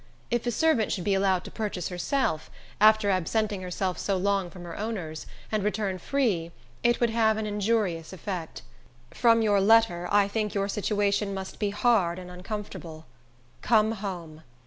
If 0.31 0.47
a 0.47 0.51
servant 0.51 0.91
should 0.91 1.03
be 1.03 1.13
allowed 1.13 1.43
to 1.43 1.51
purchase 1.51 1.89
herself, 1.89 2.49
after 2.79 3.11
absenting 3.11 3.61
herself 3.61 3.99
so 3.99 4.17
long 4.17 4.49
from 4.49 4.63
her 4.63 4.75
owners, 4.75 5.27
and 5.51 5.63
return 5.63 5.99
free, 5.99 6.51
it 6.81 6.99
would 6.99 7.11
have 7.11 7.37
an 7.37 7.45
injurious 7.45 8.11
effect. 8.11 8.63
From 9.11 9.43
your 9.43 9.61
letter, 9.61 10.07
I 10.11 10.27
think 10.27 10.55
your 10.55 10.67
situation 10.67 11.35
must 11.35 11.59
be 11.59 11.69
hard 11.69 12.17
and 12.17 12.31
uncomfortable. 12.31 13.05
Come 13.61 13.91
home. 13.91 14.41